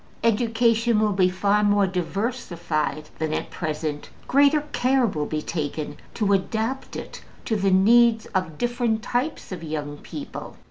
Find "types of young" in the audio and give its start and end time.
9.03-9.99